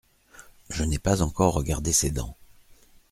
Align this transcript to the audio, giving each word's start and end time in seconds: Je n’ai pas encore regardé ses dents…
Je 0.71 0.83
n’ai 0.83 0.97
pas 0.97 1.21
encore 1.21 1.53
regardé 1.53 1.93
ses 1.93 2.09
dents… 2.09 2.35